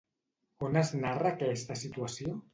[0.67, 2.37] On es narra aquesta situació?